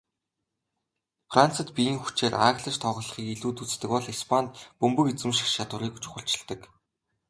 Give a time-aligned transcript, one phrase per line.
[1.31, 6.61] Францад биеийн хүчээр ааглаж тоглохыг илүүд үздэг бол Испанид бөмбөг эзэмших чадварыг чухалчилдаг.